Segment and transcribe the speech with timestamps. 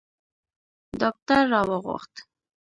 [0.99, 2.13] ډاکتر را وغوښت.